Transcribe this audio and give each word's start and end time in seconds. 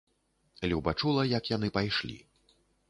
Люба 0.71 0.95
чула, 1.03 1.27
як 1.37 1.53
яны 1.57 1.73
пайшлі. 1.77 2.21